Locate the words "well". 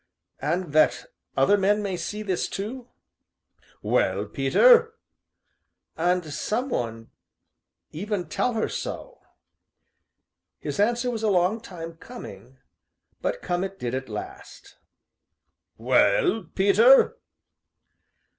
3.83-4.25, 15.77-16.45